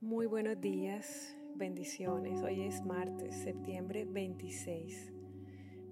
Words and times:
Muy 0.00 0.26
buenos 0.26 0.60
días, 0.60 1.36
bendiciones. 1.56 2.40
Hoy 2.40 2.60
es 2.60 2.84
martes, 2.84 3.34
septiembre 3.34 4.04
26. 4.04 5.12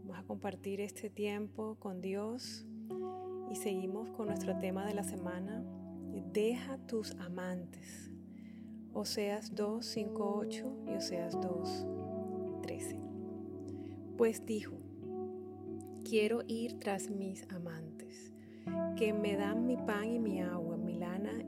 Vamos 0.04 0.16
a 0.16 0.22
compartir 0.22 0.80
este 0.80 1.10
tiempo 1.10 1.74
con 1.80 2.00
Dios 2.00 2.64
y 3.50 3.56
seguimos 3.56 4.08
con 4.12 4.28
nuestro 4.28 4.56
tema 4.58 4.86
de 4.86 4.94
la 4.94 5.02
semana. 5.02 5.64
Deja 6.32 6.78
tus 6.86 7.16
amantes. 7.16 8.12
Oseas 8.92 9.56
2, 9.56 9.84
5, 9.84 10.36
8 10.36 10.76
y 10.86 10.94
Oseas 10.94 11.32
2, 11.40 11.86
13. 12.62 13.00
Pues 14.16 14.46
dijo, 14.46 14.76
quiero 16.04 16.44
ir 16.46 16.78
tras 16.78 17.10
mis 17.10 17.50
amantes, 17.50 18.32
que 18.96 19.12
me 19.12 19.36
dan 19.36 19.66
mi 19.66 19.76
pan 19.76 20.04
y 20.04 20.20
mi 20.20 20.40
agua, 20.42 20.75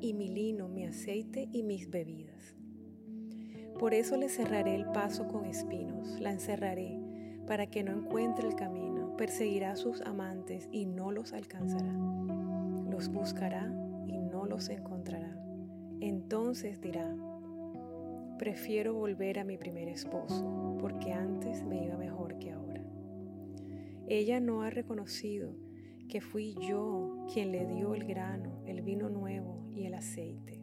y 0.01 0.15
mi 0.15 0.29
lino, 0.29 0.69
mi 0.69 0.85
aceite 0.85 1.49
y 1.53 1.63
mis 1.63 1.91
bebidas. 1.91 2.57
Por 3.79 3.95
eso 3.95 4.17
le 4.17 4.29
cerraré 4.29 4.75
el 4.75 4.87
paso 4.87 5.29
con 5.29 5.45
espinos, 5.45 6.19
la 6.21 6.33
encerraré 6.33 7.01
para 7.47 7.67
que 7.67 7.83
no 7.85 7.93
encuentre 7.93 8.49
el 8.49 8.57
camino, 8.57 9.17
perseguirá 9.17 9.73
a 9.73 9.77
sus 9.77 10.01
amantes 10.03 10.69
y 10.73 10.87
no 10.87 11.13
los 11.13 11.33
alcanzará, 11.33 11.93
los 12.91 13.09
buscará 13.09 13.73
y 14.07 14.19
no 14.19 14.47
los 14.47 14.69
encontrará. 14.69 15.35
Entonces 16.01 16.81
dirá, 16.81 17.15
prefiero 18.39 18.95
volver 18.95 19.39
a 19.39 19.45
mi 19.45 19.57
primer 19.59 19.89
esposo, 19.89 20.77
porque 20.81 21.13
antes 21.13 21.65
me 21.65 21.85
iba 21.85 21.97
mejor 21.97 22.39
que 22.39 22.53
ahora. 22.53 22.85
Ella 24.09 24.41
no 24.41 24.63
ha 24.63 24.71
reconocido 24.71 25.55
que 26.09 26.21
fui 26.21 26.55
yo 26.61 27.18
quien 27.33 27.53
le 27.53 27.67
dio 27.67 27.95
el 27.95 28.05
grano, 28.05 28.63
el 28.67 28.83
vino 28.83 29.09
nuevo 29.09 29.71
y 29.75 29.85
el 29.85 29.95
aceite 29.95 30.59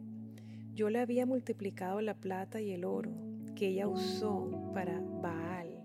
yo 0.76 0.90
le 0.90 0.98
había 0.98 1.24
multiplicado 1.24 2.02
la 2.02 2.12
plata 2.12 2.60
y 2.60 2.70
el 2.70 2.84
oro 2.84 3.10
que 3.54 3.68
ella 3.68 3.88
usó 3.88 4.70
para 4.74 5.00
Baal. 5.00 5.82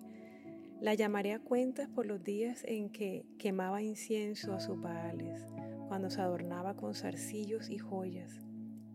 La 0.81 0.93
llamaré 0.95 1.31
a 1.31 1.39
cuentas 1.39 1.87
por 1.87 2.05
los 2.05 2.21
días 2.21 2.61
en 2.67 2.89
que 2.89 3.25
quemaba 3.39 3.81
incienso 3.81 4.53
a 4.53 4.59
sus 4.59 4.81
Baales, 4.81 5.45
cuando 5.87 6.09
se 6.09 6.19
adornaba 6.19 6.75
con 6.75 6.93
zarcillos 6.93 7.69
y 7.69 7.77
joyas, 7.77 8.33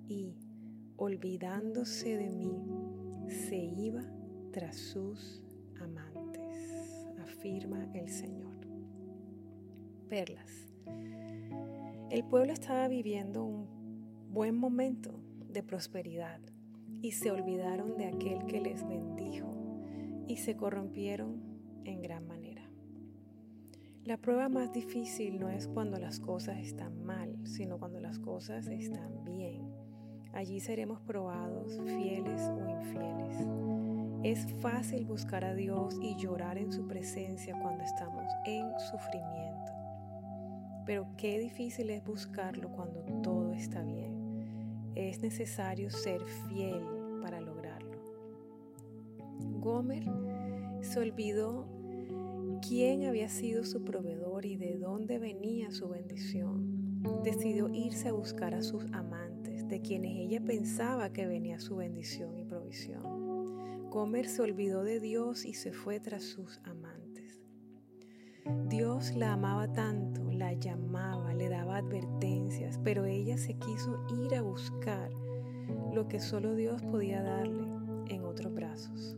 y, 0.07 0.37
olvidándose 0.99 2.19
de 2.19 2.29
mí, 2.29 2.53
se 3.27 3.57
iba 3.57 4.03
tras 4.53 4.77
sus 4.77 5.43
amantes, 5.81 7.15
afirma 7.23 7.89
el 7.95 8.11
Señor. 8.11 8.55
Perlas. 10.11 10.67
El 12.09 12.23
pueblo 12.23 12.53
estaba 12.53 12.87
viviendo 12.87 13.43
un 13.45 13.67
buen 14.31 14.57
momento 14.57 15.19
de 15.49 15.65
prosperidad 15.65 16.41
y 17.03 17.13
se 17.13 17.33
olvidaron 17.33 17.97
de 17.97 18.07
aquel 18.07 18.47
que 18.47 18.61
les 18.61 18.87
bendijo 18.87 19.53
y 20.29 20.37
se 20.37 20.57
corrompieron 20.57 21.43
en 21.85 22.03
gran 22.03 22.29
manera. 22.29 22.63
La 24.05 24.19
prueba 24.19 24.49
más 24.49 24.73
difícil 24.73 25.41
no 25.41 25.49
es 25.49 25.67
cuando 25.67 25.99
las 25.99 26.21
cosas 26.21 26.59
están 26.59 27.05
mal, 27.05 27.45
sino 27.45 27.81
cuando 27.81 27.99
las 27.99 28.21
cosas 28.21 28.69
están 28.69 29.25
bien. 29.25 29.69
Allí 30.33 30.61
seremos 30.61 31.01
probados, 31.01 31.81
fieles 31.87 32.41
o 32.43 32.69
infieles. 32.69 33.37
Es 34.23 34.47
fácil 34.61 35.07
buscar 35.07 35.45
a 35.45 35.55
Dios 35.55 35.99
y 36.01 36.15
llorar 36.15 36.57
en 36.57 36.71
su 36.71 36.87
presencia 36.87 37.59
cuando 37.61 37.83
estamos 37.83 38.25
en 38.45 38.65
sufrimiento. 38.79 39.56
Pero 40.87 41.09
qué 41.19 41.39
difícil 41.39 41.91
es 41.91 42.05
buscarlo 42.05 42.71
cuando 42.71 43.03
todo 43.23 43.53
está 43.53 43.83
bien 43.83 44.17
es 44.97 45.21
necesario 45.21 45.91
ser 45.91 46.23
fiel 46.49 46.81
para 47.21 47.41
lograrlo. 47.41 48.03
Gomer 49.61 50.05
se 50.81 50.99
olvidó 50.99 51.69
quién 52.67 53.05
había 53.05 53.29
sido 53.29 53.65
su 53.65 53.85
proveedor 53.85 54.47
y 54.47 54.57
de 54.57 54.79
dónde 54.79 55.19
venía 55.19 55.71
su 55.71 55.89
bendición. 55.91 57.03
Decidió 57.23 57.69
irse 57.69 58.09
a 58.09 58.13
buscar 58.13 58.55
a 58.55 58.63
sus 58.63 58.85
amantes, 58.93 59.69
de 59.69 59.83
quienes 59.83 60.17
ella 60.17 60.41
pensaba 60.41 61.13
que 61.13 61.27
venía 61.27 61.61
su 61.61 61.77
bendición 61.77 62.39
y 62.39 62.45
provisión. 62.45 63.91
Gomer 63.91 64.27
se 64.27 64.43
olvidó 64.43 64.83
de 64.83 64.99
Dios 64.99 65.45
y 65.45 65.53
se 65.55 65.73
fue 65.73 66.01
tras 66.01 66.25
sus 66.25 66.59
amantes. 66.65 67.41
Dios 68.69 69.15
la 69.15 69.35
amaba 69.35 69.73
tanto 69.73 70.26
la 70.37 70.53
llamaba, 70.53 71.33
le 71.35 71.49
daba 71.49 71.79
advertencias, 71.79 72.79
pero 72.85 73.05
ella 73.05 73.39
se 73.39 73.55
quiso 73.55 74.05
ir 74.23 74.35
a 74.35 74.43
buscar 74.43 75.11
lo 75.93 76.09
que 76.09 76.21
solo 76.21 76.55
Dios 76.55 76.83
podía 76.83 77.23
darle 77.23 77.67
en 78.09 78.25
otros 78.25 78.53
brazos. 78.53 79.17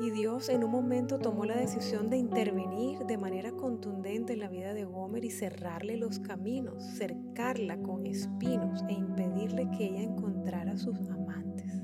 Y 0.00 0.10
Dios 0.10 0.48
en 0.48 0.64
un 0.64 0.70
momento 0.70 1.18
tomó 1.18 1.44
la 1.44 1.56
decisión 1.56 2.10
de 2.10 2.16
intervenir 2.16 3.00
de 3.00 3.18
manera 3.18 3.52
contundente 3.52 4.32
en 4.32 4.40
la 4.40 4.48
vida 4.48 4.74
de 4.74 4.84
Gomer 4.84 5.24
y 5.24 5.30
cerrarle 5.30 5.96
los 5.96 6.18
caminos, 6.18 6.82
cercarla 6.82 7.80
con 7.82 8.06
espinos 8.06 8.82
e 8.88 8.94
impedirle 8.94 9.70
que 9.70 9.84
ella 9.84 10.02
encontrara 10.02 10.72
a 10.72 10.78
sus 10.78 10.98
amantes. 11.08 11.80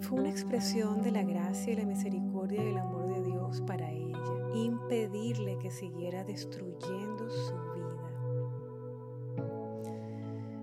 Fue 0.00 0.20
una 0.20 0.30
expresión 0.30 1.02
de 1.02 1.12
la 1.12 1.22
gracia 1.22 1.72
y 1.72 1.76
la 1.76 1.84
misericordia 1.84 2.64
y 2.64 2.68
el 2.68 2.78
amor 2.78 3.14
de 3.14 3.22
Dios 3.22 3.60
para 3.60 3.92
ella 3.92 4.39
impedirle 4.54 5.58
que 5.58 5.70
siguiera 5.70 6.24
destruyendo 6.24 7.30
su 7.30 7.54
vida. 7.74 7.90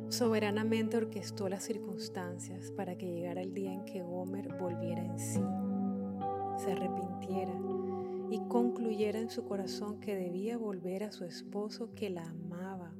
Soberanamente 0.09 0.97
orquestó 0.97 1.49
las 1.49 1.63
circunstancias 1.63 2.71
para 2.71 2.97
que 2.97 3.05
llegara 3.05 3.41
el 3.41 3.53
día 3.53 3.73
en 3.73 3.85
que 3.85 4.01
Gomer 4.01 4.57
volviera 4.57 5.03
en 5.03 5.19
sí, 5.19 5.43
se 6.57 6.71
arrepintiera 6.71 7.53
y 8.29 8.39
concluyera 8.47 9.19
en 9.19 9.29
su 9.29 9.45
corazón 9.45 9.99
que 9.99 10.15
debía 10.15 10.57
volver 10.57 11.03
a 11.03 11.11
su 11.11 11.25
esposo 11.25 11.93
que 11.93 12.09
la 12.09 12.23
amaba, 12.23 12.93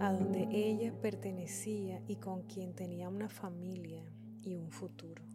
a 0.00 0.12
donde 0.12 0.48
ella 0.50 0.92
pertenecía 1.00 2.02
y 2.06 2.16
con 2.16 2.42
quien 2.42 2.74
tenía 2.74 3.08
una 3.08 3.28
familia 3.28 4.04
y 4.42 4.54
un 4.54 4.70
futuro. 4.70 5.27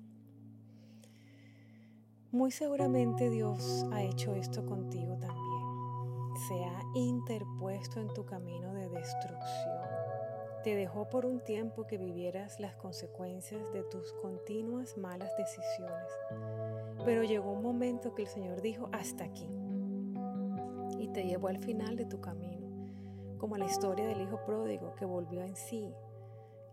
Muy 2.33 2.49
seguramente 2.49 3.29
Dios 3.29 3.85
ha 3.91 4.01
hecho 4.01 4.33
esto 4.33 4.65
contigo 4.65 5.15
también. 5.19 6.35
Se 6.47 6.63
ha 6.65 6.81
interpuesto 6.95 8.01
en 8.01 8.11
tu 8.11 8.25
camino 8.25 8.73
de 8.73 8.89
destrucción. 8.89 9.77
Te 10.63 10.73
dejó 10.73 11.07
por 11.07 11.27
un 11.27 11.41
tiempo 11.41 11.85
que 11.85 11.99
vivieras 11.99 12.59
las 12.59 12.73
consecuencias 12.73 13.71
de 13.71 13.83
tus 13.83 14.13
continuas 14.13 14.97
malas 14.97 15.29
decisiones. 15.37 16.11
Pero 17.05 17.23
llegó 17.23 17.51
un 17.51 17.61
momento 17.61 18.15
que 18.15 18.23
el 18.23 18.27
Señor 18.27 18.61
dijo, 18.61 18.89
hasta 18.91 19.25
aquí. 19.25 19.47
Y 20.97 21.09
te 21.09 21.25
llevó 21.25 21.49
al 21.49 21.59
final 21.59 21.97
de 21.97 22.05
tu 22.05 22.19
camino, 22.19 22.67
como 23.37 23.57
la 23.57 23.65
historia 23.65 24.07
del 24.07 24.21
Hijo 24.21 24.43
pródigo 24.43 24.95
que 24.95 25.05
volvió 25.05 25.43
en 25.43 25.55
sí 25.55 25.93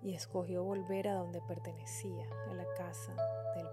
y 0.02 0.14
escogió 0.14 0.64
volver 0.64 1.08
a 1.08 1.16
donde 1.16 1.42
pertenecía, 1.42 2.26
a 2.48 2.54
la 2.54 2.64
casa 2.78 3.14
del 3.54 3.66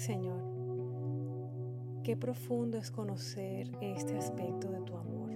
Señor, 0.00 0.40
qué 2.02 2.16
profundo 2.16 2.78
es 2.78 2.90
conocer 2.90 3.70
este 3.82 4.16
aspecto 4.16 4.70
de 4.70 4.80
tu 4.80 4.96
amor. 4.96 5.30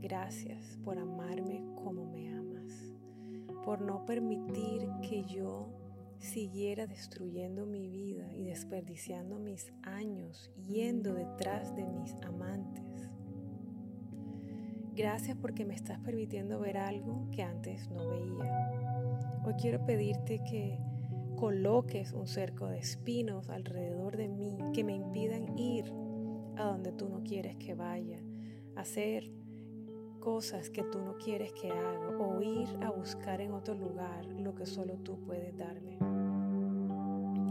Gracias 0.00 0.78
por 0.82 0.98
amarme 0.98 1.62
como 1.76 2.10
me 2.10 2.30
amas, 2.30 2.72
por 3.66 3.82
no 3.82 4.06
permitir 4.06 4.88
que 5.02 5.24
yo 5.24 5.68
siguiera 6.20 6.86
destruyendo 6.86 7.66
mi 7.66 7.86
vida 7.86 8.32
y 8.32 8.44
desperdiciando 8.44 9.38
mis 9.38 9.74
años 9.82 10.50
yendo 10.56 11.12
detrás 11.12 11.76
de 11.76 11.84
mis 11.84 12.14
amantes. 12.22 13.10
Gracias 14.94 15.36
porque 15.36 15.66
me 15.66 15.74
estás 15.74 15.98
permitiendo 15.98 16.60
ver 16.60 16.78
algo 16.78 17.28
que 17.30 17.42
antes 17.42 17.90
no 17.90 18.08
veía. 18.08 19.42
Hoy 19.44 19.52
quiero 19.60 19.84
pedirte 19.84 20.42
que 20.44 20.78
coloques 21.42 22.12
un 22.12 22.28
cerco 22.28 22.68
de 22.68 22.78
espinos 22.78 23.50
alrededor 23.50 24.16
de 24.16 24.28
mí 24.28 24.56
que 24.72 24.84
me 24.84 24.94
impidan 24.94 25.58
ir 25.58 25.92
a 26.56 26.66
donde 26.66 26.92
tú 26.92 27.08
no 27.08 27.24
quieres 27.24 27.56
que 27.56 27.74
vaya, 27.74 28.22
hacer 28.76 29.28
cosas 30.20 30.70
que 30.70 30.84
tú 30.84 31.00
no 31.00 31.16
quieres 31.18 31.52
que 31.52 31.68
haga 31.68 32.16
o 32.16 32.40
ir 32.40 32.68
a 32.80 32.92
buscar 32.92 33.40
en 33.40 33.54
otro 33.54 33.74
lugar 33.74 34.24
lo 34.24 34.54
que 34.54 34.66
solo 34.66 34.98
tú 34.98 35.18
puedes 35.18 35.56
darme. 35.56 35.98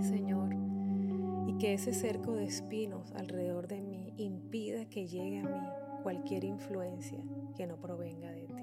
Señor, 0.01 0.55
y 1.47 1.57
que 1.57 1.73
ese 1.73 1.91
cerco 1.91 2.31
de 2.31 2.45
espinos 2.45 3.11
alrededor 3.11 3.67
de 3.67 3.81
mí 3.81 4.13
impida 4.15 4.85
que 4.85 5.05
llegue 5.05 5.39
a 5.39 5.43
mí 5.43 5.67
cualquier 6.01 6.45
influencia 6.45 7.21
que 7.57 7.67
no 7.67 7.75
provenga 7.75 8.31
de 8.31 8.47
ti. 8.47 8.60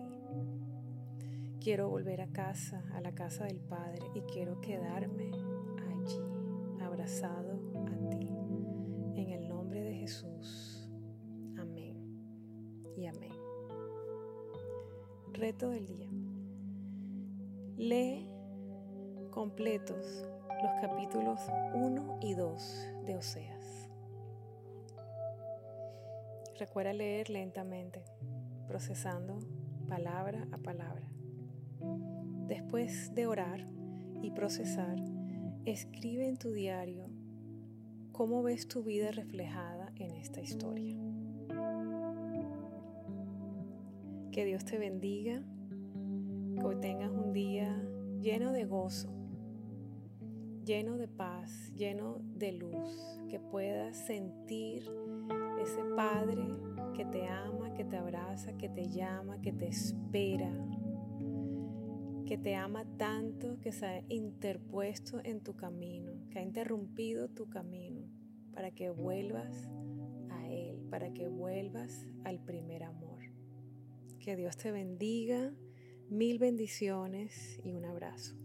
Quiero 1.60 1.88
volver 1.88 2.20
a 2.20 2.28
casa, 2.28 2.84
a 2.94 3.00
la 3.00 3.14
casa 3.14 3.44
del 3.44 3.60
Padre, 3.60 4.02
y 4.14 4.20
quiero 4.22 4.60
quedarme 4.60 5.30
allí, 5.90 6.22
abrazado 6.80 7.60
a 7.86 8.10
ti. 8.10 8.28
En 9.16 9.30
el 9.30 9.48
nombre 9.48 9.82
de 9.82 9.94
Jesús. 9.94 10.88
Amén 11.58 11.96
y 12.96 13.06
amén. 13.06 13.32
Reto 15.32 15.70
del 15.70 15.86
día. 15.86 16.08
Lee 17.76 18.28
completos 19.30 20.24
los 20.62 20.72
capítulos 20.80 21.40
1 21.74 22.18
y 22.22 22.34
2 22.34 22.88
de 23.04 23.16
Oseas. 23.16 23.88
Recuerda 26.58 26.92
leer 26.92 27.30
lentamente, 27.30 28.02
procesando 28.66 29.38
palabra 29.88 30.46
a 30.50 30.58
palabra. 30.58 31.07
Después 32.46 33.14
de 33.14 33.26
orar 33.26 33.68
y 34.22 34.30
procesar, 34.30 34.96
escribe 35.64 36.28
en 36.28 36.36
tu 36.36 36.52
diario 36.52 37.06
cómo 38.12 38.42
ves 38.42 38.66
tu 38.66 38.82
vida 38.82 39.10
reflejada 39.10 39.92
en 39.96 40.12
esta 40.16 40.40
historia. 40.40 40.96
Que 44.32 44.44
Dios 44.44 44.64
te 44.64 44.78
bendiga, 44.78 45.42
que 46.56 46.64
hoy 46.64 46.76
tengas 46.80 47.10
un 47.10 47.32
día 47.32 47.80
lleno 48.20 48.52
de 48.52 48.64
gozo, 48.64 49.08
lleno 50.64 50.96
de 50.96 51.08
paz, 51.08 51.72
lleno 51.76 52.20
de 52.34 52.52
luz, 52.52 53.20
que 53.28 53.40
puedas 53.40 53.96
sentir 53.96 54.90
ese 55.60 55.82
Padre 55.96 56.42
que 56.94 57.04
te 57.04 57.26
ama, 57.26 57.72
que 57.74 57.84
te 57.84 57.96
abraza, 57.96 58.52
que 58.56 58.68
te 58.68 58.88
llama, 58.88 59.40
que 59.40 59.52
te 59.52 59.68
espera, 59.68 60.52
que 62.28 62.36
te 62.36 62.54
ama 62.54 62.84
tanto 62.98 63.58
que 63.58 63.72
se 63.72 63.86
ha 63.86 64.04
interpuesto 64.10 65.18
en 65.24 65.40
tu 65.40 65.56
camino, 65.56 66.12
que 66.28 66.38
ha 66.38 66.42
interrumpido 66.42 67.30
tu 67.30 67.48
camino 67.48 68.02
para 68.52 68.70
que 68.70 68.90
vuelvas 68.90 69.66
a 70.28 70.46
Él, 70.46 70.76
para 70.90 71.14
que 71.14 71.26
vuelvas 71.26 72.04
al 72.24 72.44
primer 72.44 72.82
amor. 72.82 73.22
Que 74.20 74.36
Dios 74.36 74.58
te 74.58 74.72
bendiga, 74.72 75.54
mil 76.10 76.38
bendiciones 76.38 77.58
y 77.64 77.72
un 77.72 77.86
abrazo. 77.86 78.36